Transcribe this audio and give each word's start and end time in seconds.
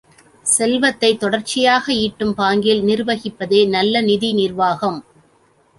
செல்வத்தைத் 0.57 1.19
தொடர்ச்சியாக 1.19 1.93
ஈட்டும் 1.93 2.33
பாங்கில் 2.37 2.81
நிர்வகிப்பதே 2.83 3.67
நல்ல 3.67 4.01
நிதி 4.01 4.33
நிர்வாகம். 4.33 5.05